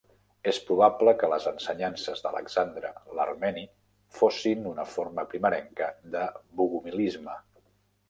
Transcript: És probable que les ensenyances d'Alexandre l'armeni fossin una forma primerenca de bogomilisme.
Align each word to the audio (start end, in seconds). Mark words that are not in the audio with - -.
És 0.51 0.59
probable 0.69 1.11
que 1.23 1.29
les 1.33 1.45
ensenyances 1.51 2.23
d'Alexandre 2.23 2.91
l'armeni 3.19 3.67
fossin 4.23 4.69
una 4.75 4.89
forma 4.97 5.29
primerenca 5.37 5.95
de 6.17 6.29
bogomilisme. 6.65 7.43